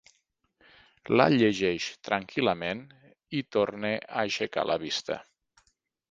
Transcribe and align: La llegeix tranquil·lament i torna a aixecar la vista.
La 1.19 1.25
llegeix 1.33 1.89
tranquil·lament 2.07 2.81
i 3.41 3.41
torna 3.57 3.91
a 4.05 4.11
aixecar 4.23 4.63
la 4.71 4.79
vista. 4.85 5.19